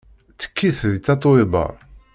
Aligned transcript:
Ttekkit 0.31 0.79
deg 0.89 0.99
Tatoeba. 1.05 1.65